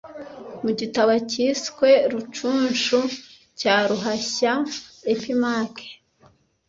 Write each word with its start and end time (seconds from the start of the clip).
Mu 0.63 0.71
gitabo 0.79 1.13
cyiswe 1.29 1.89
Rucunshu, 2.11 2.99
cya 3.59 3.75
Ruhashya 3.89 4.53
Épimaque 5.13 5.85